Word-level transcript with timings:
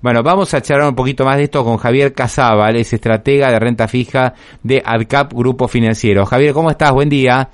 Bueno, 0.00 0.22
vamos 0.22 0.54
a 0.54 0.60
charlar 0.60 0.88
un 0.88 0.94
poquito 0.94 1.24
más 1.24 1.38
de 1.38 1.44
esto 1.44 1.64
con 1.64 1.76
Javier 1.76 2.12
Casábal, 2.12 2.76
es 2.76 2.92
estratega 2.92 3.50
de 3.50 3.58
renta 3.58 3.88
fija 3.88 4.34
de 4.62 4.80
ADCAP 4.84 5.32
Grupo 5.32 5.66
Financiero. 5.66 6.24
Javier, 6.24 6.52
¿cómo 6.52 6.70
estás? 6.70 6.92
Buen 6.92 7.08
día. 7.08 7.48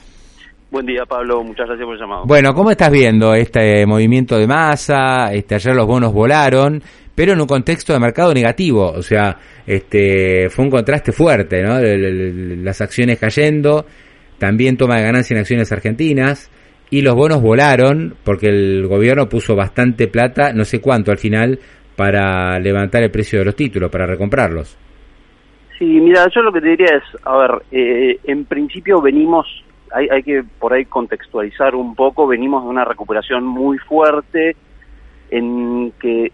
Buen 0.71 0.85
día, 0.85 1.05
Pablo. 1.09 1.43
Muchas 1.43 1.67
gracias 1.67 1.87
por 1.87 1.95
el 1.95 2.01
llamado. 2.01 2.27
Bueno, 2.27 2.53
¿cómo 2.53 2.71
estás 2.71 2.91
viendo 2.91 3.35
este 3.35 3.87
movimiento 3.87 4.37
de 4.37 4.47
masa? 4.47 5.33
Este, 5.33 5.55
ayer 5.55 5.75
los 5.75 5.87
bonos 5.87 6.13
volaron, 6.13 6.83
pero 7.15 7.33
en 7.33 7.41
un 7.41 7.47
contexto 7.47 7.95
de 7.95 8.01
mercado 8.01 8.35
negativo. 8.35 8.91
O 8.91 9.03
sea, 9.03 9.39
este, 9.67 10.51
fue 10.51 10.67
un 10.67 10.71
contraste 10.71 11.13
fuerte, 11.13 11.63
¿no? 11.63 11.81
Las 11.81 12.81
acciones 12.83 13.19
cayendo, 13.19 13.87
también 14.39 14.77
toma 14.77 14.97
de 14.97 15.05
ganancia 15.05 15.35
en 15.35 15.41
acciones 15.41 15.73
argentinas, 15.73 16.51
y 16.91 17.01
los 17.01 17.15
bonos 17.15 17.41
volaron 17.41 18.17
porque 18.23 18.49
el 18.49 18.87
gobierno 18.87 19.29
puso 19.29 19.57
bastante 19.57 20.09
plata, 20.09 20.53
no 20.53 20.65
sé 20.65 20.81
cuánto 20.81 21.11
al 21.11 21.19
final, 21.19 21.59
para 21.97 22.59
levantar 22.59 23.03
el 23.03 23.11
precio 23.11 23.39
de 23.39 23.45
los 23.45 23.57
títulos, 23.57 23.91
para 23.91 24.07
recomprarlos. 24.07 24.77
Sí, 25.79 25.85
mira, 25.85 26.27
yo 26.35 26.43
lo 26.43 26.53
que 26.53 26.61
te 26.61 26.69
diría 26.69 26.97
es, 26.97 27.03
a 27.25 27.37
ver, 27.37 27.63
eh, 27.73 28.21
en 28.25 28.45
principio 28.45 29.01
venimos, 29.01 29.47
hay, 29.93 30.09
hay 30.09 30.23
que 30.23 30.45
por 30.59 30.73
ahí 30.73 30.85
contextualizar 30.85 31.75
un 31.75 31.95
poco, 31.95 32.27
venimos 32.27 32.63
de 32.63 32.71
una 32.71 32.85
recuperación 32.85 33.45
muy 33.45 33.79
fuerte 33.79 34.57
en 35.31 35.93
que, 36.01 36.31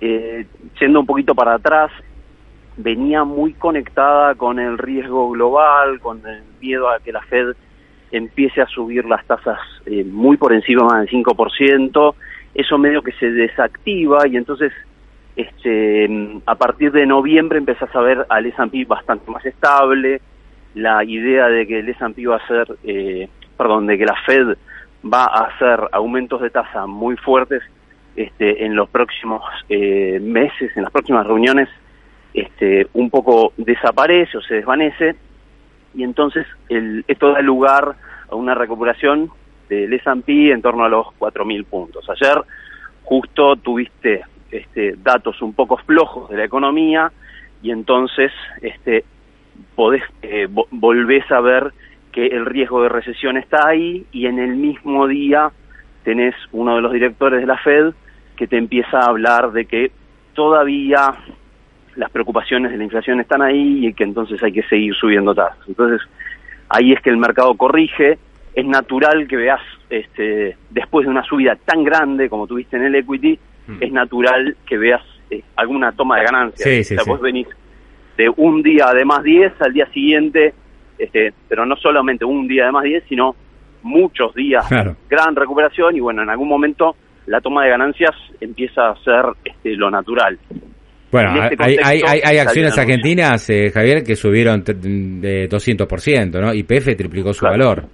eh, 0.00 0.46
siendo 0.78 1.00
un 1.00 1.06
poquito 1.06 1.34
para 1.34 1.54
atrás, 1.54 1.90
venía 2.76 3.24
muy 3.24 3.52
conectada 3.52 4.34
con 4.34 4.58
el 4.58 4.78
riesgo 4.78 5.30
global, 5.30 6.00
con 6.00 6.26
el 6.26 6.42
miedo 6.60 6.88
a 6.88 6.98
que 7.00 7.12
la 7.12 7.22
Fed 7.22 7.54
empiece 8.10 8.62
a 8.62 8.66
subir 8.66 9.04
las 9.04 9.24
tasas 9.26 9.58
eh, 9.86 10.04
muy 10.04 10.36
por 10.36 10.52
encima 10.52 11.00
del 11.00 11.08
5%, 11.08 12.14
eso 12.54 12.78
medio 12.78 13.02
que 13.02 13.12
se 13.12 13.30
desactiva 13.30 14.26
y 14.26 14.36
entonces 14.36 14.72
este, 15.36 16.40
a 16.46 16.54
partir 16.54 16.92
de 16.92 17.06
noviembre 17.06 17.58
empezás 17.58 17.94
a 17.94 18.00
ver 18.00 18.24
al 18.28 18.46
S&P 18.46 18.84
bastante 18.84 19.30
más 19.30 19.44
estable, 19.44 20.20
la 20.74 21.04
idea 21.04 21.48
de 21.48 21.66
que 21.66 21.80
el 21.80 21.88
S&P 21.88 22.26
va 22.26 22.36
a 22.36 22.46
ser, 22.46 22.76
eh, 22.84 23.28
perdón, 23.56 23.86
de 23.86 23.98
que 23.98 24.06
la 24.06 24.16
Fed 24.26 24.56
va 25.12 25.24
a 25.24 25.46
hacer 25.46 25.88
aumentos 25.92 26.40
de 26.40 26.50
tasa 26.50 26.86
muy 26.86 27.16
fuertes 27.16 27.62
este, 28.16 28.64
en 28.64 28.76
los 28.76 28.88
próximos 28.88 29.42
eh, 29.68 30.20
meses, 30.20 30.70
en 30.76 30.82
las 30.84 30.92
próximas 30.92 31.26
reuniones, 31.26 31.68
este, 32.32 32.86
un 32.92 33.10
poco 33.10 33.52
desaparece 33.56 34.38
o 34.38 34.40
se 34.40 34.54
desvanece. 34.54 35.16
Y 35.94 36.02
entonces 36.02 36.46
el, 36.68 37.04
esto 37.06 37.32
da 37.32 37.40
lugar 37.40 37.94
a 38.30 38.34
una 38.34 38.54
recuperación 38.54 39.30
del 39.68 39.92
S&P 39.92 40.50
en 40.50 40.62
torno 40.62 40.84
a 40.84 40.88
los 40.88 41.06
4.000 41.18 41.64
puntos. 41.64 42.08
Ayer 42.10 42.42
justo 43.02 43.56
tuviste 43.56 44.22
este, 44.50 44.94
datos 44.96 45.40
un 45.42 45.52
poco 45.54 45.76
flojos 45.78 46.30
de 46.30 46.36
la 46.36 46.44
economía 46.44 47.12
y 47.62 47.70
entonces 47.70 48.32
este, 48.62 49.04
podés, 49.74 50.02
eh, 50.22 50.48
volvés 50.70 51.30
a 51.30 51.40
ver 51.40 51.72
que 52.12 52.26
el 52.26 52.46
riesgo 52.46 52.82
de 52.82 52.88
recesión 52.88 53.36
está 53.36 53.66
ahí 53.66 54.06
y 54.12 54.26
en 54.26 54.38
el 54.38 54.54
mismo 54.54 55.08
día 55.08 55.50
tenés 56.04 56.34
uno 56.52 56.76
de 56.76 56.82
los 56.82 56.92
directores 56.92 57.40
de 57.40 57.46
la 57.46 57.58
Fed 57.58 57.92
que 58.36 58.46
te 58.46 58.56
empieza 58.56 59.00
a 59.00 59.06
hablar 59.06 59.52
de 59.52 59.64
que 59.64 59.90
todavía 60.34 61.14
las 61.96 62.10
preocupaciones 62.10 62.72
de 62.72 62.78
la 62.78 62.84
inflación 62.84 63.20
están 63.20 63.42
ahí 63.42 63.86
y 63.86 63.92
que 63.94 64.04
entonces 64.04 64.42
hay 64.42 64.52
que 64.52 64.62
seguir 64.64 64.94
subiendo 64.94 65.34
tasas. 65.34 65.58
Entonces, 65.68 66.00
ahí 66.68 66.92
es 66.92 67.00
que 67.00 67.10
el 67.10 67.16
mercado 67.16 67.54
corrige, 67.54 68.18
es 68.54 68.66
natural 68.66 69.26
que 69.26 69.36
veas, 69.36 69.60
este, 69.90 70.56
después 70.70 71.06
de 71.06 71.10
una 71.10 71.24
subida 71.24 71.56
tan 71.56 71.82
grande 71.82 72.28
como 72.28 72.46
tuviste 72.46 72.76
en 72.76 72.84
el 72.84 72.94
equity, 72.94 73.38
mm. 73.66 73.76
es 73.82 73.92
natural 73.92 74.56
que 74.66 74.78
veas 74.78 75.02
eh, 75.30 75.42
alguna 75.56 75.92
toma 75.92 76.18
de 76.18 76.24
ganancias. 76.24 76.86
Sí, 76.86 76.96
vos 77.06 77.20
venís 77.20 77.48
de 78.16 78.28
un 78.36 78.62
día 78.62 78.92
de 78.94 79.04
más 79.04 79.22
10 79.22 79.60
al 79.60 79.72
día 79.72 79.86
siguiente, 79.86 80.54
este, 80.98 81.32
pero 81.48 81.66
no 81.66 81.76
solamente 81.76 82.24
un 82.24 82.46
día 82.46 82.66
de 82.66 82.72
más 82.72 82.84
10, 82.84 83.04
sino 83.08 83.34
muchos 83.82 84.34
días, 84.34 84.64
gran 85.10 85.36
recuperación 85.36 85.96
y 85.96 86.00
bueno, 86.00 86.22
en 86.22 86.30
algún 86.30 86.48
momento 86.48 86.96
la 87.26 87.40
toma 87.40 87.64
de 87.64 87.70
ganancias 87.70 88.12
empieza 88.40 88.90
a 88.90 88.96
ser 89.02 89.24
este, 89.44 89.76
lo 89.76 89.90
natural. 89.90 90.38
Bueno, 91.10 91.44
este 91.44 91.56
hay, 91.62 92.00
hay, 92.04 92.20
hay, 92.24 92.38
acciones 92.38 92.76
argentinas, 92.76 93.48
eh, 93.48 93.70
Javier, 93.72 94.02
que 94.02 94.16
subieron 94.16 94.64
de 94.64 95.48
200%, 95.48 96.40
¿no? 96.40 96.52
YPF 96.52 96.96
triplicó 96.96 97.32
su 97.32 97.44
valor. 97.44 97.84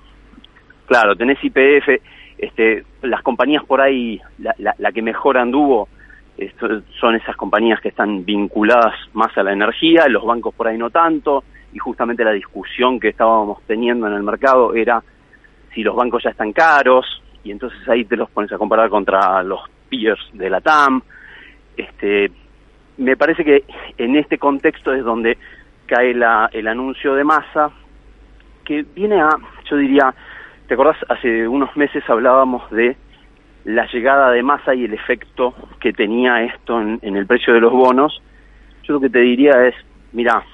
Claro, 0.91 1.15
tenés 1.15 1.39
IPF, 1.41 2.03
este, 2.37 2.85
las 3.03 3.23
compañías 3.23 3.65
por 3.65 3.81
ahí, 3.81 4.21
la, 4.39 4.75
la, 4.77 4.91
que 4.91 5.03
mejor 5.03 5.39
anduvo 5.39 5.89
son 6.99 7.15
esas 7.15 7.37
compañías 7.37 7.81
que 7.81 7.91
están 7.91 8.25
vinculadas 8.25 8.97
más 9.13 9.39
a 9.39 9.45
la 9.45 9.53
energía, 9.53 10.09
los 10.09 10.25
bancos 10.25 10.53
por 10.53 10.67
ahí 10.67 10.77
no 10.77 10.91
tanto, 10.91 11.45
y 11.73 11.79
justamente 11.79 12.25
la 12.25 12.33
discusión 12.33 12.99
que 12.99 13.11
estábamos 13.11 13.63
teniendo 13.69 14.09
en 14.09 14.15
el 14.15 14.25
mercado 14.25 14.75
era 14.75 15.01
si 15.73 15.85
los 15.85 15.95
bancos 15.95 16.25
ya 16.25 16.31
están 16.31 16.53
caros, 16.53 17.23
y 17.45 17.53
entonces 17.53 17.89
ahí 17.89 18.05
te 18.05 18.17
los 18.17 18.29
pones 18.29 18.51
a 18.53 18.59
comparar 18.59 18.91
contra 18.91 19.45
los 19.45 19.61
peers 19.89 20.29
de 20.33 20.51
la 20.51 20.61
TAM. 20.61 21.03
Este, 21.77 22.33
me 22.97 23.17
parece 23.17 23.45
que 23.45 23.63
en 23.97 24.17
este 24.17 24.39
contexto 24.39 24.93
es 24.93 25.05
donde 25.05 25.39
cae 25.87 26.15
la, 26.15 26.51
el 26.53 26.67
anuncio 26.67 27.15
de 27.15 27.23
masa, 27.23 27.71
que 28.65 28.85
viene 28.93 29.21
a, 29.21 29.31
yo 29.71 29.77
diría, 29.77 30.13
¿Te 30.71 30.75
acordás? 30.75 30.99
Hace 31.09 31.49
unos 31.49 31.77
meses 31.77 32.09
hablábamos 32.09 32.71
de 32.71 32.97
la 33.65 33.87
llegada 33.87 34.31
de 34.31 34.41
masa 34.45 34.73
y 34.73 34.85
el 34.85 34.95
efecto 34.95 35.53
que 35.81 35.93
tenía 35.93 36.45
esto 36.45 36.81
en, 36.81 37.01
el 37.03 37.27
precio 37.27 37.53
de 37.53 37.61
los 37.61 37.73
bonos. 37.73 38.23
Yo 38.85 38.95
lo 38.95 39.01
que 39.01 39.11
te 39.11 39.19
diría 39.19 39.67
es, 39.67 39.75
mira, 40.13 40.45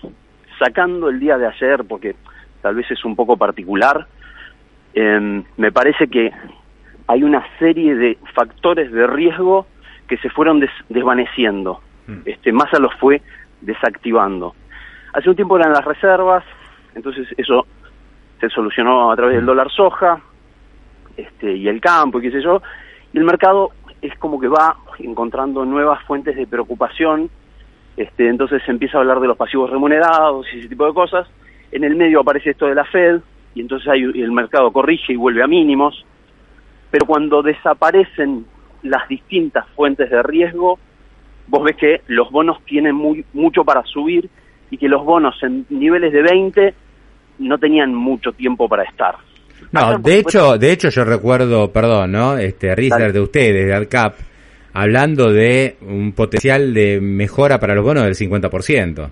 sacando 0.58 1.10
el 1.10 1.20
día 1.20 1.36
de 1.36 1.46
ayer, 1.46 1.84
porque 1.86 2.16
tal 2.62 2.76
vez 2.76 2.90
es 2.90 3.04
un 3.04 3.14
poco 3.14 3.36
particular, 3.36 4.06
em, 4.94 5.44
me 5.58 5.70
parece 5.70 6.08
que 6.08 6.32
hay 7.08 7.22
una 7.22 7.44
serie 7.58 7.94
de 7.94 8.16
factores 8.32 8.90
de 8.90 9.06
riesgo 9.06 9.66
que 10.08 10.16
se 10.16 10.30
fueron 10.30 10.66
desvaneciendo. 10.88 11.82
Mm. 12.06 12.20
Este, 12.24 12.52
Massa 12.52 12.78
los 12.78 12.94
fue 12.94 13.20
desactivando. 13.60 14.54
Hace 15.12 15.28
un 15.28 15.36
tiempo 15.36 15.58
eran 15.58 15.74
las 15.74 15.84
reservas, 15.84 16.42
entonces 16.94 17.28
eso 17.36 17.66
se 18.40 18.48
solucionó 18.50 19.10
a 19.10 19.16
través 19.16 19.36
del 19.36 19.46
dólar 19.46 19.70
soja 19.70 20.20
este, 21.16 21.56
y 21.56 21.68
el 21.68 21.80
campo 21.80 22.18
y 22.18 22.22
qué 22.22 22.30
sé 22.30 22.42
yo, 22.42 22.62
y 23.12 23.18
el 23.18 23.24
mercado 23.24 23.70
es 24.02 24.16
como 24.18 24.38
que 24.38 24.48
va 24.48 24.76
encontrando 24.98 25.64
nuevas 25.64 26.02
fuentes 26.04 26.36
de 26.36 26.46
preocupación, 26.46 27.30
este, 27.96 28.28
entonces 28.28 28.62
se 28.64 28.70
empieza 28.70 28.98
a 28.98 29.00
hablar 29.00 29.20
de 29.20 29.28
los 29.28 29.36
pasivos 29.36 29.70
remunerados 29.70 30.46
y 30.52 30.58
ese 30.58 30.68
tipo 30.68 30.86
de 30.86 30.92
cosas, 30.92 31.26
en 31.72 31.84
el 31.84 31.96
medio 31.96 32.20
aparece 32.20 32.50
esto 32.50 32.66
de 32.66 32.74
la 32.74 32.84
Fed, 32.84 33.20
y 33.54 33.60
entonces 33.62 33.88
hay, 33.88 34.02
el 34.02 34.32
mercado 34.32 34.70
corrige 34.70 35.14
y 35.14 35.16
vuelve 35.16 35.42
a 35.42 35.46
mínimos, 35.46 36.04
pero 36.90 37.06
cuando 37.06 37.42
desaparecen 37.42 38.44
las 38.82 39.08
distintas 39.08 39.66
fuentes 39.70 40.10
de 40.10 40.22
riesgo, 40.22 40.78
vos 41.48 41.64
ves 41.64 41.76
que 41.76 42.02
los 42.08 42.30
bonos 42.30 42.62
tienen 42.64 42.94
muy, 42.94 43.24
mucho 43.32 43.64
para 43.64 43.82
subir 43.84 44.28
y 44.70 44.78
que 44.78 44.88
los 44.88 45.04
bonos 45.04 45.42
en 45.42 45.64
niveles 45.70 46.12
de 46.12 46.22
20 46.22 46.74
no 47.38 47.58
tenían 47.58 47.94
mucho 47.94 48.32
tiempo 48.32 48.68
para 48.68 48.84
estar. 48.84 49.16
No, 49.72 49.98
de 49.98 50.18
hecho, 50.18 50.58
de 50.58 50.72
hecho 50.72 50.88
yo 50.90 51.04
recuerdo, 51.04 51.70
perdón, 51.72 52.12
¿no? 52.12 52.36
Este 52.36 52.74
Rizer 52.74 53.12
de 53.12 53.20
ustedes, 53.20 53.66
de 53.66 53.74
ARCAP, 53.74 54.14
hablando 54.72 55.32
de 55.32 55.76
un 55.82 56.12
potencial 56.12 56.72
de 56.72 57.00
mejora 57.00 57.58
para 57.58 57.74
los 57.74 57.84
bonos 57.84 58.04
del 58.04 58.14
50%. 58.14 59.10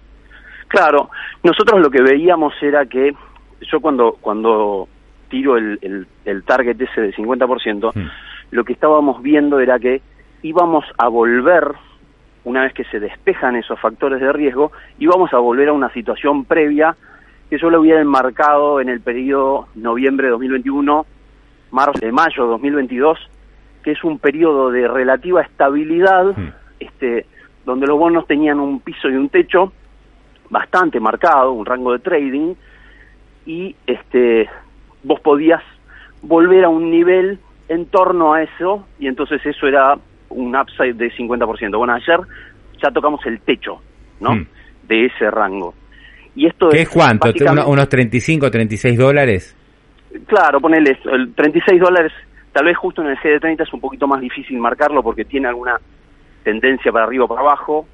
Claro, 0.69 1.11
nosotros 1.43 1.81
lo 1.81 1.91
que 1.91 2.03
veíamos 2.03 2.55
era 2.62 2.85
que 2.87 3.12
yo 3.61 3.81
cuando 3.81 4.17
cuando 4.21 4.88
tiro 5.29 5.56
el, 5.56 6.06
el, 6.25 6.44
target 6.44 6.81
ese 6.81 7.00
del 7.00 7.15
50%, 7.15 7.94
hmm. 7.94 8.11
lo 8.50 8.65
que 8.65 8.73
estábamos 8.73 9.23
viendo 9.23 9.59
era 9.61 9.79
que 9.79 10.03
íbamos 10.43 10.85
a 10.99 11.09
volver, 11.09 11.65
una 12.44 12.62
vez 12.62 12.75
que 12.75 12.85
se 12.85 13.00
despejan 13.00 13.56
esos 13.56 13.81
factores 13.81 14.20
de 14.20 14.32
riesgo, 14.32 14.73
íbamos 14.99 15.32
a 15.32 15.38
volver 15.38 15.69
a 15.69 15.73
una 15.73 15.93
situación 15.93 16.44
previa 16.44 16.94
que 17.55 17.61
yo 17.61 17.71
lo 17.71 17.83
hubiera 17.83 18.01
enmarcado 18.01 18.81
en 18.81 18.89
el 18.89 19.01
periodo 19.01 19.69
noviembre 19.77 20.27
de 20.27 20.33
2021, 20.33 21.06
marzo 21.71 22.01
de 22.01 22.11
mayo 22.11 22.43
de 22.43 22.49
2022, 22.51 23.17
que 23.85 23.93
es 23.93 24.03
un 24.03 24.19
periodo 24.19 24.73
de 24.73 24.89
relativa 24.89 25.41
estabilidad, 25.41 26.37
hmm. 26.37 26.53
este, 26.81 27.27
donde 27.65 27.87
los 27.87 27.97
bonos 27.97 28.27
tenían 28.27 28.59
un 28.59 28.81
piso 28.81 29.09
y 29.09 29.15
un 29.15 29.29
techo 29.29 29.73
bastante 30.51 30.99
marcado, 30.99 31.53
un 31.53 31.65
rango 31.65 31.93
de 31.93 32.01
trading, 32.01 32.55
y 33.47 33.77
este 33.87 34.51
vos 35.05 35.21
podías 35.21 35.62
volver 36.23 36.65
a 36.65 36.69
un 36.71 36.91
nivel 36.91 37.39
en 37.69 37.87
torno 37.87 38.35
a 38.35 38.43
eso, 38.43 38.85
y 38.99 39.06
entonces 39.06 39.47
eso 39.47 39.69
era 39.69 39.97
un 40.29 40.56
upside 40.56 40.95
de 40.95 41.12
50%. 41.12 41.79
Bueno, 41.79 41.93
ayer 41.93 42.19
ya 42.83 42.91
tocamos 42.91 43.25
el 43.27 43.41
techo, 43.43 43.81
¿no? 44.19 44.35
Mm. 44.35 44.47
De 44.89 45.06
ese 45.06 45.31
rango. 45.31 45.73
Y 46.37 46.47
esto 46.47 46.69
¿Qué 46.71 46.83
es 46.83 46.89
cuánto? 46.89 47.29
básicamente- 47.29 47.71
¿Unos 47.71 47.89
35, 47.89 48.51
36 48.51 48.99
dólares? 48.99 49.57
Claro, 50.27 50.61
ponele 50.61 50.97
el 51.13 51.33
36 51.35 51.81
dólares, 51.81 52.13
tal 52.53 52.67
vez 52.67 52.77
justo 52.77 53.03
en 53.03 53.09
el 53.09 53.17
GD30 53.17 53.63
es 53.65 53.73
un 53.73 53.81
poquito 53.81 54.07
más 54.07 54.21
difícil 54.21 54.59
marcarlo 54.59 55.03
porque 55.03 55.25
tiene 55.25 55.49
alguna 55.49 55.79
tendencia 56.45 56.93
para 56.93 57.07
arriba 57.07 57.25
o 57.25 57.29
para 57.29 57.41
abajo. 57.41 57.87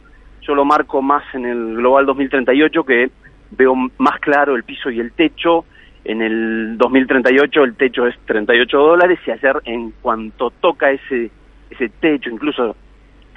Yo 0.42 0.54
lo 0.54 0.64
marco 0.64 1.00
más 1.02 1.22
en 1.34 1.46
el 1.46 1.76
Global 1.76 2.06
2038 2.06 2.84
que 2.84 3.10
veo 3.52 3.74
más 3.98 4.20
claro 4.20 4.56
el 4.56 4.64
piso 4.64 4.90
y 4.90 5.00
el 5.00 5.12
techo. 5.12 5.64
En 6.04 6.22
el 6.22 6.78
2038 6.78 7.62
el 7.64 7.74
techo 7.74 8.06
es 8.06 8.16
38 8.24 8.78
dólares 8.78 9.18
y 9.26 9.30
ayer 9.30 9.56
en 9.64 9.92
cuanto 10.00 10.50
toca 10.50 10.90
ese, 10.90 11.30
ese 11.70 11.88
techo, 12.00 12.30
incluso 12.30 12.74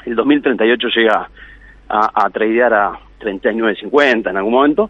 el 0.06 0.16
2038 0.16 0.88
llega 0.90 1.30
a, 1.90 2.26
a 2.26 2.30
tradear 2.30 2.74
a 2.74 2.92
39.50 3.20 4.30
en 4.30 4.38
algún 4.38 4.54
momento, 4.54 4.90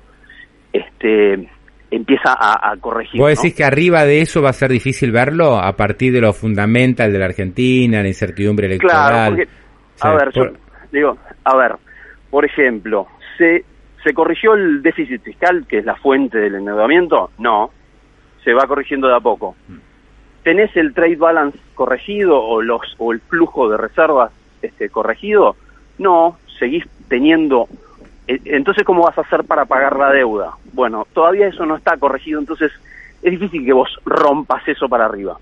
este 0.71 1.49
empieza 1.91 2.33
a, 2.33 2.71
a 2.71 2.77
corregir. 2.77 3.21
¿Vos 3.21 3.29
¿no? 3.29 3.35
decís 3.35 3.55
que 3.55 3.63
arriba 3.63 4.03
de 4.03 4.21
eso 4.21 4.41
va 4.41 4.49
a 4.49 4.53
ser 4.53 4.71
difícil 4.71 5.11
verlo 5.11 5.57
a 5.57 5.73
partir 5.73 6.11
de 6.11 6.21
lo 6.21 6.33
fundamental 6.33 7.11
de 7.11 7.19
la 7.19 7.25
Argentina, 7.25 8.01
la 8.01 8.07
incertidumbre 8.07 8.65
electoral? 8.65 9.35
Claro, 9.35 9.35
porque, 9.35 9.49
a 10.01 10.15
ver, 10.15 10.31
yo 10.33 10.43
digo, 10.91 11.17
a 11.43 11.55
ver, 11.55 11.75
por 12.31 12.45
ejemplo, 12.45 13.07
¿se, 13.37 13.63
¿se 14.03 14.13
corrigió 14.13 14.55
el 14.55 14.81
déficit 14.81 15.21
fiscal, 15.21 15.65
que 15.67 15.79
es 15.79 15.85
la 15.85 15.95
fuente 15.95 16.39
del 16.39 16.55
endeudamiento? 16.55 17.31
No, 17.37 17.69
se 18.43 18.53
va 18.53 18.65
corrigiendo 18.67 19.07
de 19.07 19.15
a 19.15 19.19
poco. 19.19 19.55
¿Tenés 20.43 20.75
el 20.75 20.93
trade 20.93 21.15
balance 21.15 21.57
corregido 21.73 22.41
o, 22.41 22.61
los, 22.61 22.81
o 22.97 23.13
el 23.13 23.21
flujo 23.21 23.69
de 23.69 23.77
reservas 23.77 24.31
este, 24.61 24.89
corregido? 24.89 25.55
No, 25.99 26.37
seguís 26.59 26.83
teniendo... 27.07 27.67
eh, 28.27 28.39
Entonces, 28.45 28.83
¿cómo 28.83 29.03
vas 29.03 29.17
a 29.17 29.21
hacer 29.21 29.43
para 29.43 29.65
pagar 29.65 29.97
la 29.97 30.11
deuda? 30.11 30.51
Bueno, 30.73 31.05
todavía 31.13 31.47
eso 31.47 31.65
no 31.65 31.75
está 31.77 31.97
corregido, 31.97 32.39
entonces 32.39 32.71
es 33.21 33.31
difícil 33.31 33.65
que 33.65 33.73
vos 33.73 33.89
rompas 34.05 34.67
eso 34.67 34.87
para 34.89 35.05
arriba. 35.05 35.37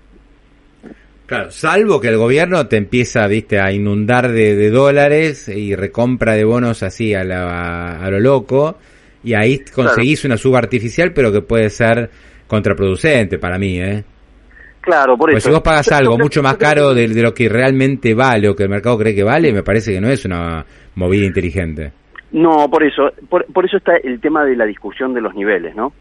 Claro, 1.26 1.50
salvo 1.50 2.00
que 2.00 2.08
el 2.08 2.18
gobierno 2.18 2.66
te 2.66 2.76
empieza, 2.76 3.26
viste, 3.26 3.58
a 3.58 3.72
inundar 3.72 4.30
de, 4.30 4.54
de 4.54 4.70
dólares 4.70 5.48
y 5.48 5.74
recompra 5.74 6.34
de 6.34 6.44
bonos 6.44 6.82
así 6.82 7.14
a, 7.14 7.24
la- 7.24 8.04
a 8.04 8.10
lo 8.10 8.20
loco, 8.20 8.76
y 9.24 9.34
ahí 9.34 9.60
conseguís 9.74 10.24
una 10.24 10.36
suba 10.36 10.58
artificial, 10.58 11.12
pero 11.14 11.32
que 11.32 11.40
puede 11.40 11.70
ser 11.70 12.10
contraproducente 12.46 13.38
para 13.38 13.58
mí, 13.58 13.80
¿eh? 13.80 14.04
Claro, 14.82 15.16
por 15.16 15.30
Pues 15.30 15.38
eso. 15.44 15.48
si 15.48 15.54
vos 15.54 15.62
pagas 15.62 15.90
algo 15.92 16.18
mucho 16.18 16.42
más 16.42 16.56
caro 16.56 16.92
de, 16.92 17.06
de 17.08 17.22
lo 17.22 17.32
que 17.32 17.48
realmente 17.48 18.14
vale 18.14 18.48
o 18.48 18.54
que 18.56 18.64
el 18.64 18.68
mercado 18.68 18.98
cree 18.98 19.14
que 19.14 19.22
vale, 19.22 19.52
me 19.52 19.62
parece 19.62 19.92
que 19.94 20.00
no 20.00 20.08
es 20.08 20.24
una 20.24 20.64
movida 20.96 21.24
inteligente. 21.24 21.92
No, 22.32 22.68
por 22.68 22.82
eso, 22.82 23.10
por, 23.28 23.44
por 23.46 23.64
eso 23.64 23.76
está 23.76 23.92
el 24.02 24.20
tema 24.20 24.44
de 24.44 24.56
la 24.56 24.64
discusión 24.64 25.14
de 25.14 25.20
los 25.20 25.34
niveles, 25.34 25.76
¿no? 25.76 25.92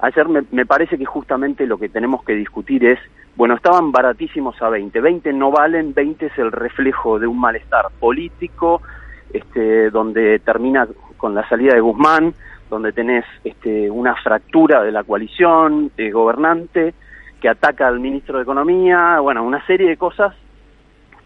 Ayer 0.00 0.28
me, 0.28 0.42
me 0.52 0.66
parece 0.66 0.98
que 0.98 1.04
justamente 1.06 1.66
lo 1.66 1.78
que 1.78 1.88
tenemos 1.88 2.22
que 2.24 2.34
discutir 2.34 2.84
es, 2.84 2.98
bueno, 3.36 3.54
estaban 3.54 3.90
baratísimos 3.90 4.60
a 4.60 4.68
20, 4.68 5.00
20 5.00 5.32
no 5.32 5.50
valen, 5.50 5.94
20 5.94 6.26
es 6.26 6.38
el 6.38 6.52
reflejo 6.52 7.18
de 7.18 7.26
un 7.26 7.40
malestar 7.40 7.86
político, 7.98 8.82
este, 9.32 9.90
donde 9.90 10.40
termina 10.40 10.86
con 11.16 11.34
la 11.34 11.48
salida 11.48 11.74
de 11.74 11.80
Guzmán, 11.80 12.34
donde 12.68 12.92
tenés 12.92 13.24
este, 13.44 13.90
una 13.90 14.14
fractura 14.16 14.82
de 14.82 14.92
la 14.92 15.04
coalición 15.04 15.90
gobernante 16.12 16.94
que 17.40 17.48
ataca 17.48 17.88
al 17.88 18.00
ministro 18.00 18.36
de 18.36 18.42
Economía, 18.42 19.18
bueno, 19.20 19.42
una 19.42 19.64
serie 19.66 19.88
de 19.88 19.96
cosas 19.96 20.34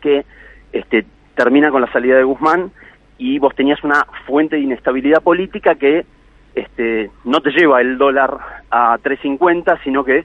que 0.00 0.24
este, 0.72 1.04
termina 1.34 1.70
con 1.70 1.80
la 1.80 1.92
salida 1.92 2.16
de 2.16 2.24
Guzmán 2.24 2.70
y 3.18 3.38
vos 3.38 3.54
tenías 3.54 3.82
una 3.84 4.06
fuente 4.26 4.56
de 4.56 4.62
inestabilidad 4.62 5.22
política 5.22 5.74
que 5.74 6.06
este, 6.54 7.10
no 7.24 7.40
te 7.40 7.50
lleva 7.50 7.80
el 7.80 7.98
dólar 7.98 8.38
a 8.70 8.96
3.50, 8.98 9.82
sino 9.82 10.04
que 10.04 10.24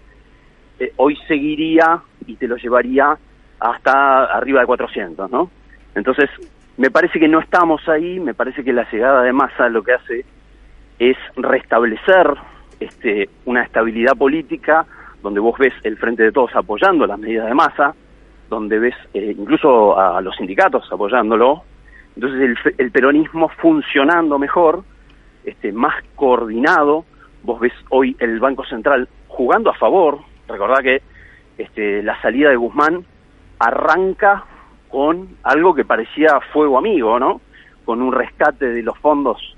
eh, 0.80 0.94
hoy 0.98 1.18
seguiría 1.28 2.02
y 2.26 2.36
te 2.36 2.48
lo 2.48 2.56
llevaría 2.58 3.18
hasta 3.60 4.26
arriba 4.26 4.62
de 4.62 4.68
400, 4.68 5.30
¿no? 5.32 5.50
Entonces, 5.96 6.30
me 6.78 6.92
parece 6.92 7.20
que 7.20 7.28
no 7.28 7.40
estamos 7.40 7.88
ahí, 7.90 8.20
me 8.20 8.34
parece 8.34 8.64
que 8.64 8.72
la 8.72 8.90
llegada 8.90 9.24
de 9.24 9.34
masa 9.34 9.68
lo 9.70 9.84
que 9.84 9.94
hace 9.94 10.26
es 11.00 11.18
restablecer 11.36 12.36
este, 12.80 13.30
una 13.46 13.64
estabilidad 13.64 14.16
política 14.16 14.86
donde 15.22 15.40
vos 15.40 15.58
ves 15.60 15.74
el 15.84 15.98
Frente 15.98 16.24
de 16.24 16.32
Todos 16.32 16.56
apoyando 16.56 17.06
las 17.06 17.20
medidas 17.20 17.48
de 17.48 17.54
masa, 17.54 17.94
donde 18.50 18.80
ves 18.80 18.96
eh, 19.14 19.36
incluso 19.38 20.00
a 20.00 20.22
los 20.22 20.36
sindicatos 20.36 20.92
apoyándolo, 20.92 21.64
entonces 22.16 22.42
el, 22.42 22.76
el 22.78 22.92
peronismo 22.92 23.50
funcionando 23.50 24.40
mejor, 24.40 24.84
este, 25.44 25.72
más 25.72 25.96
coordinado, 26.16 27.06
vos 27.44 27.60
ves 27.60 27.74
hoy 27.90 28.16
el 28.20 28.40
Banco 28.40 28.66
Central 28.66 29.08
jugando 29.28 29.70
a 29.70 29.76
favor, 29.76 30.20
recordá 30.48 30.82
que 30.82 31.02
este, 31.58 32.02
la 32.04 32.20
salida 32.22 32.50
de 32.50 32.56
Guzmán 32.56 33.06
arranca 33.60 34.46
con 34.90 35.38
algo 35.44 35.76
que 35.76 35.86
parecía 35.86 36.40
fuego 36.52 36.78
amigo, 36.78 37.20
¿no? 37.20 37.42
Con 37.86 38.02
un 38.02 38.12
rescate 38.12 38.66
de 38.70 38.82
los 38.82 38.98
fondos 39.00 39.56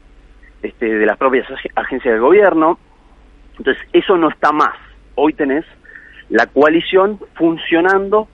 este, 0.61 0.97
de 0.97 1.05
las 1.05 1.17
propias 1.17 1.47
ag- 1.49 1.71
agencias 1.75 2.13
del 2.13 2.21
gobierno. 2.21 2.77
Entonces, 3.57 3.81
eso 3.93 4.17
no 4.17 4.29
está 4.29 4.51
más. 4.51 4.75
Hoy 5.15 5.33
tenés 5.33 5.65
la 6.29 6.47
coalición 6.47 7.19
funcionando, 7.35 8.27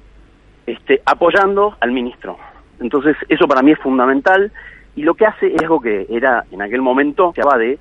este, 0.65 1.01
apoyando 1.05 1.75
al 1.79 1.91
ministro. 1.91 2.37
Entonces, 2.79 3.15
eso 3.27 3.47
para 3.47 3.61
mí 3.61 3.71
es 3.71 3.79
fundamental 3.79 4.51
y 4.95 5.03
lo 5.03 5.15
que 5.15 5.25
hace 5.25 5.47
es 5.47 5.61
algo 5.61 5.79
que 5.79 6.05
era 6.09 6.45
en 6.51 6.61
aquel 6.61 6.81
momento, 6.81 7.31
se 7.33 7.41
hablaba 7.41 7.59
de 7.59 7.79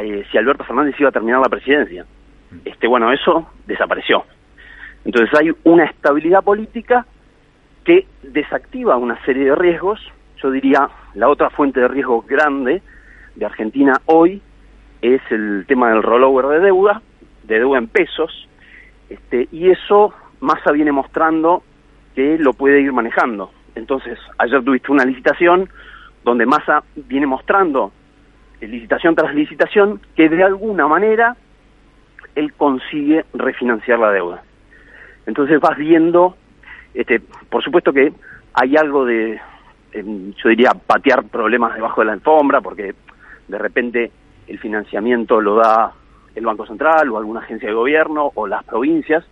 eh, 0.00 0.24
si 0.30 0.38
Alberto 0.38 0.64
Fernández 0.64 0.94
iba 0.98 1.08
a 1.08 1.12
terminar 1.12 1.40
la 1.40 1.48
presidencia. 1.48 2.04
Este, 2.64 2.86
bueno, 2.86 3.12
eso 3.12 3.48
desapareció. 3.66 4.24
Entonces 5.04 5.30
hay 5.38 5.52
una 5.64 5.84
estabilidad 5.84 6.42
política 6.42 7.06
que 7.84 8.06
desactiva 8.22 8.96
una 8.96 9.22
serie 9.24 9.44
de 9.44 9.54
riesgos. 9.54 10.00
Yo 10.42 10.50
diría, 10.50 10.88
la 11.14 11.28
otra 11.28 11.50
fuente 11.50 11.80
de 11.80 11.88
riesgo 11.88 12.22
grande 12.22 12.82
de 13.34 13.44
Argentina 13.44 14.00
hoy 14.06 14.40
es 15.02 15.20
el 15.30 15.64
tema 15.66 15.90
del 15.90 16.02
rollover 16.02 16.46
de 16.46 16.60
deuda, 16.60 17.02
de 17.46 17.58
deuda 17.58 17.78
en 17.78 17.88
pesos, 17.88 18.48
este, 19.08 19.48
y 19.52 19.70
eso 19.70 20.12
Massa 20.40 20.72
viene 20.72 20.92
mostrando 20.92 21.62
que 22.14 22.38
lo 22.38 22.52
puede 22.52 22.80
ir 22.80 22.92
manejando. 22.92 23.50
Entonces, 23.74 24.18
ayer 24.38 24.62
tuviste 24.62 24.92
una 24.92 25.04
licitación 25.04 25.68
donde 26.24 26.46
Massa 26.46 26.82
viene 26.94 27.26
mostrando, 27.26 27.92
eh, 28.60 28.68
licitación 28.68 29.14
tras 29.14 29.34
licitación, 29.34 30.00
que 30.16 30.28
de 30.28 30.42
alguna 30.42 30.86
manera 30.86 31.36
él 32.34 32.52
consigue 32.54 33.24
refinanciar 33.34 33.98
la 33.98 34.10
deuda. 34.10 34.42
Entonces 35.26 35.60
vas 35.60 35.76
viendo, 35.76 36.36
este, 36.94 37.20
por 37.20 37.62
supuesto 37.62 37.92
que 37.92 38.12
hay 38.54 38.76
algo 38.76 39.04
de, 39.04 39.40
em, 39.92 40.32
yo 40.34 40.48
diría, 40.48 40.72
patear 40.72 41.24
problemas 41.24 41.74
debajo 41.74 42.00
de 42.00 42.06
la 42.06 42.12
alfombra, 42.12 42.60
porque 42.60 42.94
de 43.48 43.58
repente 43.58 44.10
el 44.46 44.58
financiamiento 44.58 45.40
lo 45.40 45.56
da 45.56 45.92
el 46.34 46.44
Banco 46.44 46.66
Central 46.66 47.10
o 47.10 47.18
alguna 47.18 47.40
agencia 47.40 47.68
de 47.68 47.74
gobierno 47.74 48.32
o 48.34 48.46
las 48.46 48.64
provincias, 48.64 49.24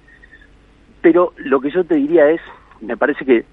pero 1.00 1.32
lo 1.36 1.60
que 1.60 1.70
yo 1.70 1.84
te 1.84 1.96
diría 1.96 2.30
es, 2.30 2.40
me 2.80 2.96
parece 2.96 3.24
que 3.24 3.44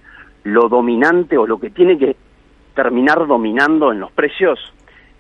lo 0.44 0.70
dominante 0.70 1.38
o 1.38 1.48
lo 1.48 1.60
que 1.60 1.70
tiene 1.70 1.98
que 1.98 2.15
terminar 2.75 3.27
dominando 3.27 3.91
en 3.91 4.00
los 4.00 4.12
precios 4.12 4.60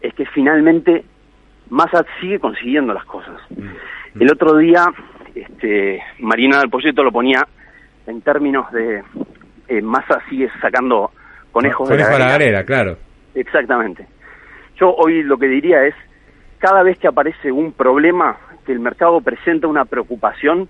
es 0.01 0.13
que 0.13 0.25
finalmente 0.25 1.03
Massa 1.69 2.05
sigue 2.19 2.39
consiguiendo 2.39 2.93
las 2.93 3.05
cosas. 3.05 3.39
El 4.19 4.31
otro 4.31 4.57
día, 4.57 4.85
este, 5.35 6.01
Marina 6.19 6.59
del 6.59 6.69
Polleto 6.69 7.03
lo 7.03 7.11
ponía 7.11 7.45
en 8.07 8.21
términos 8.21 8.71
de 8.71 9.03
eh, 9.67 9.81
Massa 9.81 10.19
sigue 10.29 10.49
sacando 10.61 11.11
conejos 11.51 11.89
de 11.89 11.97
la 11.97 12.17
la 12.17 12.29
galera, 12.29 12.63
claro. 12.63 12.97
Exactamente. 13.35 14.07
Yo 14.79 14.93
hoy 14.95 15.23
lo 15.23 15.37
que 15.37 15.47
diría 15.47 15.85
es, 15.85 15.95
cada 16.59 16.83
vez 16.83 16.97
que 16.99 17.07
aparece 17.07 17.51
un 17.51 17.71
problema, 17.71 18.37
que 18.65 18.71
el 18.71 18.79
mercado 18.79 19.21
presenta 19.21 19.67
una 19.67 19.85
preocupación, 19.85 20.69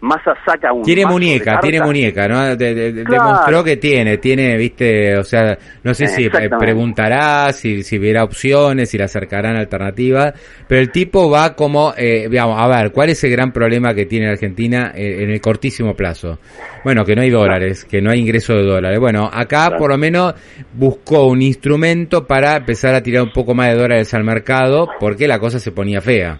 Massa 0.00 0.32
saca 0.46 0.72
un 0.72 0.82
tiene 0.82 1.04
muñeca, 1.06 1.58
tiene 1.60 1.80
muñeca, 1.80 2.28
¿no? 2.28 2.54
De- 2.56 2.72
de- 2.74 2.92
de- 2.92 3.04
Claro. 3.04 3.24
Demostró 3.24 3.64
que 3.64 3.76
tiene, 3.78 4.18
tiene, 4.18 4.56
viste, 4.56 5.16
o 5.18 5.24
sea, 5.24 5.58
no 5.82 5.92
sé 5.92 6.06
si 6.06 6.26
eh, 6.26 6.30
preguntará, 6.56 7.52
si, 7.52 7.82
si 7.82 7.98
verá 7.98 8.22
opciones, 8.22 8.90
si 8.90 8.96
le 8.96 9.02
acercarán 9.04 9.56
alternativas, 9.56 10.34
pero 10.68 10.80
el 10.80 10.92
tipo 10.92 11.28
va 11.28 11.56
como, 11.56 11.94
eh, 11.96 12.28
digamos, 12.30 12.60
a 12.60 12.68
ver, 12.68 12.92
¿cuál 12.92 13.10
es 13.10 13.24
el 13.24 13.32
gran 13.32 13.50
problema 13.50 13.92
que 13.92 14.06
tiene 14.06 14.28
Argentina 14.28 14.92
eh, 14.94 15.24
en 15.24 15.30
el 15.30 15.40
cortísimo 15.40 15.94
plazo? 15.94 16.38
Bueno, 16.84 17.04
que 17.04 17.16
no 17.16 17.22
hay 17.22 17.30
dólares, 17.30 17.84
que 17.84 18.00
no 18.00 18.10
hay 18.12 18.20
ingreso 18.20 18.54
de 18.54 18.62
dólares. 18.62 19.00
Bueno, 19.00 19.28
acá 19.32 19.66
Claro. 19.66 19.78
por 19.78 19.90
lo 19.90 19.98
menos 19.98 20.34
buscó 20.74 21.26
un 21.26 21.42
instrumento 21.42 22.24
para 22.24 22.58
empezar 22.58 22.94
a 22.94 23.02
tirar 23.02 23.24
un 23.24 23.32
poco 23.32 23.52
más 23.52 23.70
de 23.70 23.74
dólares 23.74 24.14
al 24.14 24.22
mercado, 24.22 24.88
porque 25.00 25.26
la 25.26 25.40
cosa 25.40 25.58
se 25.58 25.72
ponía 25.72 26.00
fea. 26.00 26.38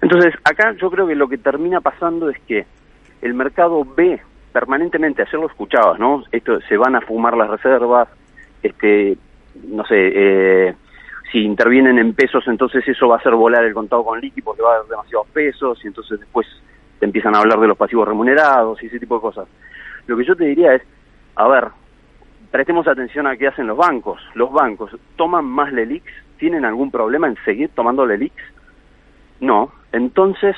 Entonces, 0.00 0.34
acá 0.44 0.72
yo 0.72 0.90
creo 0.90 1.06
que 1.06 1.14
lo 1.14 1.28
que 1.28 1.38
termina 1.38 1.80
pasando 1.80 2.30
es 2.30 2.38
que 2.46 2.66
el 3.22 3.34
mercado 3.34 3.84
ve 3.84 4.20
permanentemente, 4.52 5.22
ayer 5.22 5.34
lo 5.34 5.46
escuchabas, 5.46 5.98
¿no? 5.98 6.24
Esto, 6.32 6.60
se 6.62 6.76
van 6.76 6.96
a 6.96 7.00
fumar 7.00 7.36
las 7.36 7.50
reservas, 7.50 8.08
este, 8.62 9.16
no 9.68 9.84
sé, 9.84 9.94
eh, 9.96 10.74
si 11.30 11.44
intervienen 11.44 11.98
en 11.98 12.14
pesos, 12.14 12.44
entonces 12.46 12.86
eso 12.88 13.08
va 13.08 13.16
a 13.16 13.18
hacer 13.18 13.34
volar 13.34 13.64
el 13.64 13.74
contado 13.74 14.04
con 14.04 14.20
liqui 14.20 14.40
porque 14.40 14.62
va 14.62 14.72
a 14.72 14.76
haber 14.76 14.88
demasiados 14.88 15.26
pesos 15.28 15.78
y 15.84 15.88
entonces 15.88 16.18
después 16.18 16.46
te 16.98 17.06
empiezan 17.06 17.34
a 17.34 17.40
hablar 17.40 17.60
de 17.60 17.68
los 17.68 17.76
pasivos 17.76 18.08
remunerados 18.08 18.82
y 18.82 18.86
ese 18.86 18.98
tipo 18.98 19.16
de 19.16 19.20
cosas. 19.20 19.48
Lo 20.06 20.16
que 20.16 20.24
yo 20.24 20.34
te 20.34 20.44
diría 20.44 20.74
es, 20.74 20.82
a 21.36 21.46
ver, 21.48 21.68
prestemos 22.50 22.88
atención 22.88 23.26
a 23.26 23.36
qué 23.36 23.48
hacen 23.48 23.66
los 23.66 23.76
bancos. 23.76 24.20
Los 24.34 24.50
bancos 24.50 24.90
toman 25.16 25.44
más 25.44 25.72
LELIX, 25.72 26.04
¿tienen 26.38 26.64
algún 26.64 26.90
problema 26.90 27.28
en 27.28 27.36
seguir 27.44 27.70
tomando 27.74 28.06
LELIX? 28.06 28.34
No, 29.40 29.70
entonces 29.92 30.56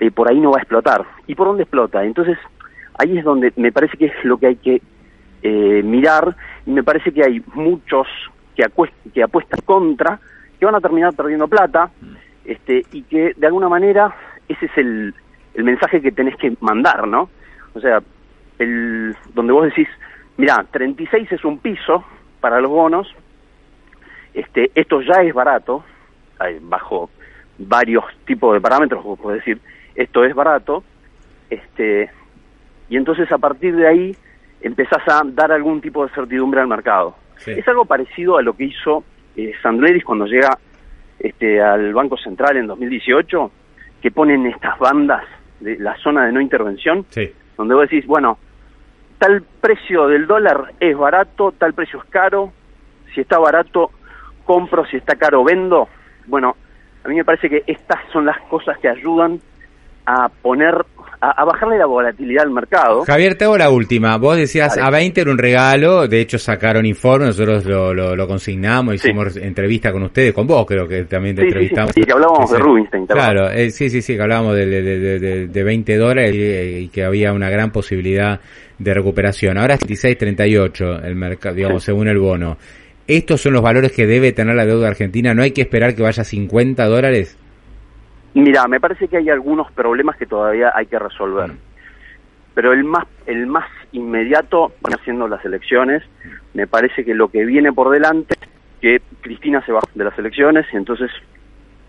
eh, 0.00 0.10
por 0.10 0.28
ahí 0.28 0.40
no 0.40 0.50
va 0.50 0.58
a 0.58 0.62
explotar. 0.62 1.04
¿Y 1.26 1.34
por 1.34 1.46
dónde 1.46 1.62
explota? 1.62 2.04
Entonces 2.04 2.38
ahí 2.98 3.18
es 3.18 3.24
donde 3.24 3.52
me 3.56 3.72
parece 3.72 3.96
que 3.96 4.06
es 4.06 4.24
lo 4.24 4.36
que 4.38 4.46
hay 4.48 4.56
que 4.56 4.82
eh, 5.42 5.82
mirar 5.82 6.36
y 6.66 6.70
me 6.70 6.82
parece 6.82 7.12
que 7.12 7.22
hay 7.24 7.42
muchos 7.54 8.06
que, 8.56 8.64
que 9.12 9.22
apuestan 9.22 9.60
contra, 9.64 10.20
que 10.58 10.66
van 10.66 10.74
a 10.74 10.80
terminar 10.80 11.14
perdiendo 11.14 11.48
plata 11.48 11.90
este, 12.44 12.84
y 12.92 13.02
que 13.02 13.32
de 13.36 13.46
alguna 13.46 13.68
manera 13.68 14.14
ese 14.48 14.66
es 14.66 14.76
el, 14.76 15.14
el 15.54 15.64
mensaje 15.64 16.00
que 16.00 16.12
tenés 16.12 16.36
que 16.36 16.54
mandar, 16.60 17.06
¿no? 17.06 17.28
O 17.74 17.80
sea, 17.80 18.02
el, 18.58 19.16
donde 19.34 19.52
vos 19.52 19.64
decís, 19.64 19.88
mira, 20.36 20.64
36 20.70 21.30
es 21.32 21.44
un 21.44 21.58
piso 21.58 22.04
para 22.40 22.60
los 22.60 22.70
bonos, 22.70 23.08
este, 24.34 24.70
esto 24.74 25.00
ya 25.02 25.22
es 25.22 25.32
barato, 25.32 25.84
bajo 26.62 27.10
varios 27.58 28.04
tipos 28.26 28.54
de 28.54 28.60
parámetros, 28.60 29.02
vos 29.04 29.18
podés 29.18 29.38
decir, 29.44 29.60
esto 29.94 30.24
es 30.24 30.34
barato, 30.34 30.82
este, 31.50 32.10
y 32.88 32.96
entonces 32.96 33.30
a 33.30 33.38
partir 33.38 33.76
de 33.76 33.86
ahí 33.86 34.16
empezás 34.60 35.02
a 35.08 35.22
dar 35.24 35.52
algún 35.52 35.80
tipo 35.80 36.06
de 36.06 36.12
certidumbre 36.14 36.60
al 36.60 36.68
mercado. 36.68 37.14
Sí. 37.36 37.52
Es 37.52 37.66
algo 37.68 37.84
parecido 37.84 38.38
a 38.38 38.42
lo 38.42 38.54
que 38.54 38.64
hizo 38.64 39.04
eh, 39.36 39.52
Sandleris 39.62 40.04
cuando 40.04 40.26
llega 40.26 40.58
este, 41.18 41.60
al 41.60 41.92
Banco 41.92 42.16
Central 42.16 42.56
en 42.56 42.66
2018, 42.66 43.50
que 44.00 44.10
ponen 44.10 44.46
estas 44.46 44.78
bandas 44.78 45.24
de 45.60 45.78
la 45.78 45.96
zona 45.98 46.26
de 46.26 46.32
no 46.32 46.40
intervención, 46.40 47.06
Sí. 47.10 47.32
donde 47.56 47.74
vos 47.74 47.88
decís, 47.88 48.06
bueno, 48.06 48.38
tal 49.18 49.42
precio 49.60 50.08
del 50.08 50.26
dólar 50.26 50.72
es 50.80 50.96
barato, 50.96 51.52
tal 51.52 51.74
precio 51.74 52.00
es 52.02 52.10
caro, 52.10 52.52
si 53.14 53.20
está 53.20 53.38
barato 53.38 53.90
compro, 54.44 54.84
si 54.86 54.96
está 54.96 55.14
caro 55.16 55.44
vendo. 55.44 55.88
Bueno, 56.26 56.56
a 57.04 57.08
mí 57.08 57.16
me 57.16 57.24
parece 57.24 57.48
que 57.48 57.62
estas 57.66 57.98
son 58.12 58.26
las 58.26 58.38
cosas 58.48 58.78
que 58.78 58.88
ayudan 58.88 59.40
a 60.04 60.28
poner, 60.28 60.74
a, 61.20 61.30
a 61.30 61.44
bajarle 61.44 61.78
la 61.78 61.86
volatilidad 61.86 62.42
al 62.42 62.50
mercado. 62.50 63.04
Javier, 63.04 63.36
te 63.38 63.44
hago 63.44 63.56
la 63.56 63.70
última. 63.70 64.16
Vos 64.16 64.36
decías 64.36 64.74
Dale. 64.74 64.96
A20 65.10 65.18
era 65.20 65.30
un 65.30 65.38
regalo, 65.38 66.08
de 66.08 66.20
hecho 66.20 66.38
sacaron 66.38 66.84
informe, 66.86 67.26
nosotros 67.26 67.64
lo, 67.64 67.94
lo, 67.94 68.16
lo 68.16 68.26
consignamos, 68.26 69.00
Sí. 69.00 69.08
hicimos 69.08 69.36
entrevista 69.36 69.92
con 69.92 70.02
ustedes, 70.02 70.32
con 70.34 70.44
vos 70.48 70.66
creo 70.66 70.88
que 70.88 71.04
también 71.04 71.36
te 71.36 71.42
Sí, 71.42 71.46
sí, 71.46 71.52
sí, 71.52 71.58
entrevistamos. 71.58 71.92
sí, 71.94 72.02
que 72.02 72.12
hablábamos 72.12 72.50
de 72.50 72.58
Rubinstein, 72.58 73.06
¿te 73.06 73.14
Claro, 73.14 73.48
eh, 73.50 73.70
sí, 73.70 73.88
sí, 73.90 74.02
sí, 74.02 74.16
que 74.16 74.22
hablábamos 74.22 74.56
de, 74.56 74.66
de, 74.66 74.82
de, 74.82 75.18
de- 75.20 75.46
de 75.46 75.62
20 75.62 75.96
dólares 75.96 76.34
y, 76.34 76.84
y 76.84 76.88
que 76.88 77.04
había 77.04 77.32
una 77.32 77.48
gran 77.48 77.70
posibilidad 77.70 78.40
de 78.78 78.94
recuperación. 78.94 79.58
Ahora 79.58 79.74
es 79.74 79.80
36.38 79.86 81.04
el 81.04 81.14
mercado, 81.14 81.54
digamos, 81.54 81.82
Sí. 81.82 81.86
según 81.86 82.08
el 82.08 82.18
bono. 82.18 82.56
¿Estos 83.06 83.40
son 83.40 83.54
los 83.54 83.62
valores 83.62 83.92
que 83.92 84.06
debe 84.06 84.32
tener 84.32 84.54
la 84.54 84.64
deuda 84.64 84.88
argentina? 84.88 85.34
¿No 85.34 85.42
hay 85.42 85.50
que 85.52 85.62
esperar 85.62 85.94
que 85.94 86.02
vaya 86.02 86.22
a 86.22 86.24
50 86.24 86.84
dólares? 86.86 87.36
Mira, 88.34 88.66
me 88.68 88.80
parece 88.80 89.08
que 89.08 89.18
hay 89.18 89.28
algunos 89.28 89.70
problemas 89.72 90.16
que 90.16 90.26
todavía 90.26 90.72
hay 90.74 90.86
que 90.86 90.98
resolver. 90.98 91.50
Mm. 91.50 91.58
Pero 92.54 92.72
el 92.72 92.84
más, 92.84 93.06
el 93.26 93.46
más 93.46 93.66
inmediato 93.92 94.72
van 94.80 94.94
haciendo 94.94 95.26
las 95.26 95.44
elecciones. 95.44 96.02
Me 96.54 96.66
parece 96.66 97.04
que 97.04 97.14
lo 97.14 97.28
que 97.28 97.44
viene 97.44 97.72
por 97.72 97.90
delante, 97.90 98.36
que 98.80 99.00
Cristina 99.20 99.64
se 99.64 99.72
va 99.72 99.80
de 99.94 100.04
las 100.04 100.18
elecciones 100.18 100.66
y 100.72 100.76
entonces 100.76 101.10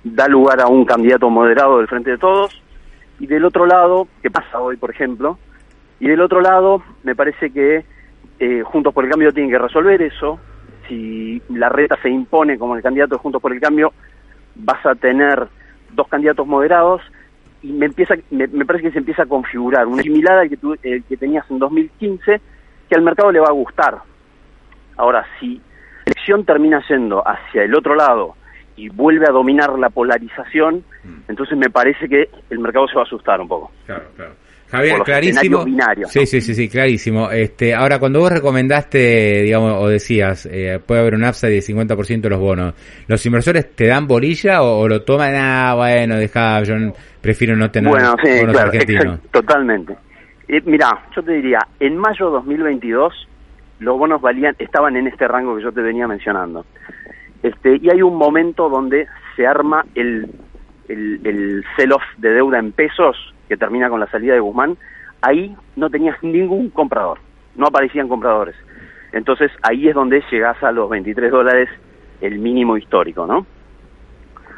da 0.04 0.28
lugar 0.28 0.62
a 0.62 0.68
un 0.68 0.86
candidato 0.86 1.30
moderado 1.30 1.78
del 1.78 1.88
Frente 1.88 2.12
de 2.12 2.18
Todos. 2.18 2.62
Y 3.20 3.28
del 3.28 3.46
otro 3.46 3.66
lado, 3.66 4.08
¿qué 4.22 4.32
pasa 4.32 4.60
hoy, 4.60 4.78
por 4.78 4.90
ejemplo? 4.90 5.38
Y 6.00 6.08
del 6.08 6.22
otro 6.22 6.42
lado, 6.42 6.84
me 7.04 7.16
parece 7.16 7.52
que 7.52 7.86
eh, 8.40 8.64
Juntos 8.64 8.94
por 8.94 9.06
el 9.06 9.12
Cambio 9.12 9.32
tienen 9.32 9.52
que 9.52 9.60
resolver 9.60 10.02
eso. 10.02 10.40
Si 10.88 11.42
la 11.50 11.70
reta 11.70 11.98
se 12.02 12.10
impone 12.10 12.58
como 12.58 12.76
el 12.76 12.82
candidato 12.84 13.16
de 13.16 13.20
Juntos 13.22 13.42
por 13.42 13.54
el 13.54 13.60
Cambio, 13.62 13.94
vas 14.56 14.86
a 14.86 14.96
tener 14.96 15.48
dos 15.92 16.08
candidatos 16.08 16.46
moderados 16.48 17.02
y 17.62 17.72
me 17.72 17.86
empieza 17.86 18.16
me, 18.32 18.48
me 18.48 18.66
parece 18.66 18.86
que 18.86 18.92
se 18.92 19.00
empieza 19.00 19.24
a 19.24 19.28
configurar 19.28 19.88
una 19.88 20.04
similar 20.04 20.40
al 20.40 20.50
que, 20.50 20.58
tu- 20.58 20.76
el 20.84 21.04
que 21.04 21.18
tenías 21.18 21.50
en 21.50 21.60
2015 21.60 22.42
que 22.90 22.96
al 22.96 23.02
mercado 23.02 23.32
le 23.32 23.40
va 23.40 23.48
a 23.48 23.54
gustar. 23.54 24.00
Ahora, 24.98 25.26
si 25.40 25.56
la 25.58 26.12
elección 26.14 26.44
termina 26.46 26.84
yendo 26.90 27.24
hacia 27.26 27.64
el 27.64 27.74
otro 27.76 27.96
lado 27.96 28.36
y 28.76 28.90
vuelve 28.90 29.26
a 29.28 29.32
dominar 29.32 29.78
la 29.80 29.90
polarización, 29.90 30.84
entonces 31.28 31.58
me 31.58 31.70
parece 31.70 32.10
que 32.10 32.30
el 32.50 32.60
mercado 32.60 32.88
se 32.88 32.96
va 32.96 33.02
a 33.02 33.06
asustar 33.06 33.40
un 33.40 33.48
poco. 33.48 33.72
Claro, 33.86 34.06
claro. 34.16 34.34
Javier, 34.74 35.02
clarísimo. 35.04 35.64
binarios, 35.66 36.12
Sí, 36.12 36.20
¿no? 36.20 36.26
sí, 36.26 36.42
sí, 36.42 36.54
sí, 36.56 36.68
clarísimo. 36.70 37.30
Este, 37.32 37.74
ahora, 37.76 38.00
cuando 38.00 38.20
vos 38.20 38.32
recomendaste, 38.32 39.44
digamos, 39.44 39.74
o 39.78 39.88
decías, 39.88 40.48
eh, 40.52 40.80
puede 40.86 41.02
haber 41.02 41.16
un 41.16 41.24
upside 41.26 41.52
de 41.52 41.60
50% 41.62 42.22
de 42.22 42.30
los 42.30 42.40
bonos, 42.40 42.74
¿los 43.08 43.26
inversores 43.26 43.76
te 43.76 43.88
dan 43.88 44.08
bolilla 44.08 44.62
o, 44.64 44.80
o 44.80 44.88
lo 44.88 45.04
toman, 45.04 45.34
ah, 45.36 45.76
bueno, 45.76 46.16
deja, 46.18 46.62
yo 46.64 46.74
prefiero 47.22 47.56
no 47.56 47.70
tener 47.72 47.90
Bueno, 47.92 48.16
sí, 48.24 48.30
bonos 48.40 48.54
claro, 48.54 48.70
argentinos? 48.70 49.04
exacto, 49.06 49.28
totalmente. 49.32 49.96
Eh, 50.48 50.62
mirá, 50.66 50.90
yo 51.16 51.24
te 51.24 51.34
diría, 51.34 51.60
en 51.80 51.98
mayo 51.98 52.26
de 52.28 52.32
2022 52.34 53.28
los 53.80 53.98
bonos 53.98 54.22
valían, 54.22 54.56
estaban 54.60 54.96
en 54.96 55.08
este 55.08 55.28
rango 55.28 55.56
que 55.58 55.64
yo 55.64 55.72
te 55.72 55.82
venía 55.82 56.08
mencionando. 56.08 56.66
Este, 57.42 57.78
y 57.82 57.90
hay 57.90 58.02
un 58.02 58.16
momento 58.16 58.70
donde 58.70 59.08
se 59.36 59.46
arma 59.46 59.84
el, 59.96 60.30
el, 60.88 61.20
el 61.26 61.64
sell-off 61.76 62.04
de 62.18 62.30
deuda 62.30 62.60
en 62.60 62.72
pesos 62.72 63.33
que 63.48 63.58
termina 63.58 63.90
con 63.90 64.00
la 64.00 64.08
salida 64.08 64.34
de 64.34 64.40
Guzmán. 64.40 64.78
Ahí 65.22 65.56
no 65.76 65.90
tenías 65.90 66.22
ningún 66.22 66.70
comprador, 66.70 67.20
no 67.56 67.68
aparecían 67.68 68.08
compradores. 68.08 68.56
Entonces 69.12 69.52
ahí 69.62 69.88
es 69.88 69.96
donde 69.96 70.24
llegás 70.32 70.62
a 70.64 70.72
los 70.72 70.90
23 70.90 71.32
dólares, 71.32 71.70
el 72.22 72.40
mínimo 72.40 72.78
histórico, 72.78 73.28
¿no? 73.28 73.46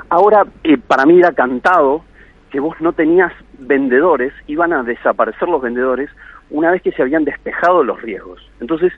Ahora, 0.10 0.46
eh, 0.64 0.78
para 0.78 1.06
mí 1.06 1.20
era 1.20 1.34
cantado 1.34 2.04
que 2.50 2.60
vos 2.60 2.80
no 2.80 2.94
tenías 2.94 3.34
vendedores, 3.60 4.34
iban 4.48 4.72
a 4.72 4.84
desaparecer 4.84 5.48
los 5.50 5.62
vendedores 5.62 6.10
una 6.50 6.72
vez 6.72 6.82
que 6.82 6.92
se 6.92 7.02
habían 7.02 7.26
despejado 7.26 7.84
los 7.84 8.02
riesgos. 8.02 8.50
Entonces, 8.60 8.94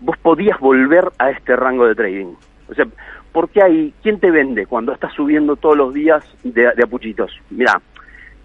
vos 0.00 0.16
podías 0.18 0.58
volver 0.58 1.10
a 1.18 1.30
este 1.30 1.56
rango 1.56 1.86
de 1.86 1.94
trading. 1.94 2.34
O 2.68 2.74
sea, 2.74 2.86
¿por 3.32 3.48
qué 3.50 3.62
hay, 3.62 3.94
quién 4.02 4.18
te 4.18 4.30
vende 4.30 4.66
cuando 4.66 4.92
estás 4.92 5.12
subiendo 5.14 5.56
todos 5.56 5.76
los 5.76 5.94
días 5.94 6.24
de, 6.42 6.72
de 6.74 6.82
a 6.82 6.86
puchitos? 6.86 7.32
Mira, 7.50 7.80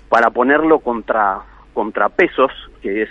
para 0.10 0.30
ponerlo 0.30 0.80
contra, 0.80 1.42
contra 1.74 2.10
pesos, 2.10 2.52
que 2.82 3.04
es 3.04 3.10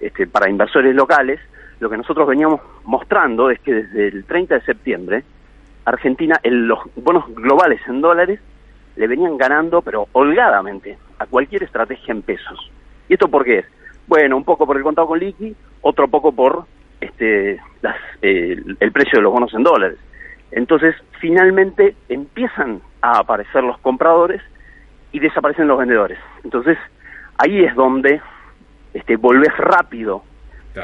este, 0.00 0.26
para 0.26 0.50
inversores 0.50 0.94
locales, 0.94 1.40
lo 1.80 1.88
que 1.88 1.96
nosotros 1.96 2.26
veníamos 2.26 2.60
mostrando 2.84 3.50
es 3.50 3.60
que 3.60 3.72
desde 3.74 4.08
el 4.08 4.24
30 4.24 4.54
de 4.56 4.60
septiembre, 4.62 5.24
Argentina, 5.84 6.38
en 6.42 6.68
los 6.68 6.80
bonos 6.96 7.24
globales 7.34 7.80
en 7.86 8.00
dólares, 8.00 8.40
le 8.96 9.06
venían 9.06 9.36
ganando, 9.36 9.80
pero 9.80 10.08
holgadamente, 10.12 10.98
a 11.18 11.26
cualquier 11.26 11.62
estrategia 11.62 12.12
en 12.12 12.22
pesos. 12.22 12.70
¿Y 13.08 13.14
esto 13.14 13.28
por 13.28 13.44
qué 13.44 13.60
es? 13.60 13.66
Bueno, 14.06 14.36
un 14.36 14.44
poco 14.44 14.66
por 14.66 14.76
el 14.76 14.82
contado 14.82 15.08
con 15.08 15.18
liqui, 15.18 15.54
otro 15.82 16.08
poco 16.08 16.32
por 16.32 16.64
este, 17.00 17.60
las, 17.80 17.96
eh, 18.22 18.60
el 18.80 18.92
precio 18.92 19.18
de 19.18 19.22
los 19.22 19.32
bonos 19.32 19.54
en 19.54 19.62
dólares. 19.62 19.98
Entonces, 20.50 20.94
finalmente 21.20 21.94
empiezan 22.08 22.80
a 23.00 23.18
aparecer 23.18 23.62
los 23.62 23.78
compradores 23.78 24.42
y 25.12 25.20
desaparecen 25.20 25.68
los 25.68 25.78
vendedores. 25.78 26.18
Entonces, 26.44 26.78
ahí 27.38 27.64
es 27.64 27.74
donde 27.74 28.20
este, 28.94 29.16
volvés 29.16 29.56
rápido 29.56 30.22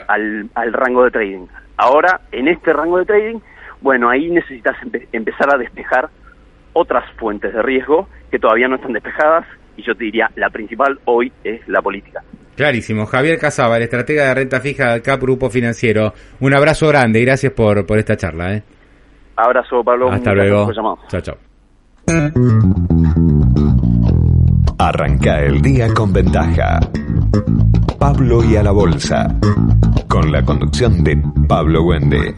al, 0.08 0.50
al, 0.54 0.72
rango 0.72 1.04
de 1.04 1.10
trading. 1.10 1.46
Ahora, 1.76 2.20
en 2.32 2.48
este 2.48 2.72
rango 2.72 2.98
de 2.98 3.04
trading, 3.04 3.38
bueno, 3.80 4.08
ahí 4.08 4.30
necesitas 4.30 4.76
empezar 5.12 5.54
a 5.54 5.58
despejar 5.58 6.08
otras 6.72 7.04
fuentes 7.16 7.52
de 7.52 7.62
riesgo 7.62 8.08
que 8.30 8.38
todavía 8.38 8.68
no 8.68 8.76
están 8.76 8.92
despejadas 8.92 9.46
y 9.76 9.82
yo 9.82 9.94
te 9.94 10.04
diría, 10.04 10.30
la 10.36 10.50
principal 10.50 10.98
hoy 11.04 11.32
es 11.42 11.66
la 11.68 11.82
política. 11.82 12.22
Clarísimo. 12.56 13.06
Javier 13.06 13.38
Casaba, 13.38 13.76
el 13.76 13.82
estratega 13.84 14.28
de 14.28 14.34
renta 14.34 14.60
fija 14.60 14.92
del 14.92 15.02
CAP 15.02 15.20
Grupo 15.20 15.50
Financiero. 15.50 16.12
Un 16.40 16.54
abrazo 16.54 16.88
grande 16.88 17.20
y 17.20 17.24
gracias 17.24 17.52
por, 17.52 17.84
por 17.84 17.98
esta 17.98 18.16
charla. 18.16 18.54
¿eh? 18.54 18.62
Abrazo, 19.36 19.82
Pablo. 19.82 20.10
Hasta 20.10 20.32
luego. 20.32 20.70
Chao, 21.08 21.20
chao. 21.20 21.36
Arranca 24.86 25.40
el 25.40 25.62
día 25.62 25.88
con 25.94 26.12
ventaja. 26.12 26.78
Pablo 27.98 28.44
y 28.44 28.56
a 28.56 28.62
la 28.62 28.70
bolsa. 28.70 29.34
Con 30.08 30.30
la 30.30 30.44
conducción 30.44 31.02
de 31.02 31.16
Pablo 31.48 31.84
Wende. 31.84 32.34